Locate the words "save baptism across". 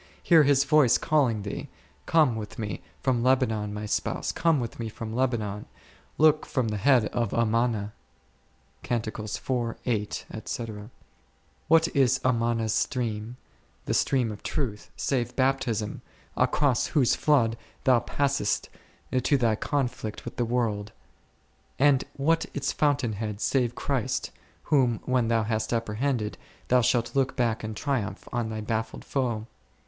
14.97-16.87